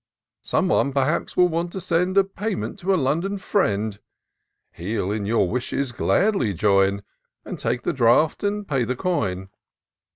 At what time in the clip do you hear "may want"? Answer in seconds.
1.37-1.71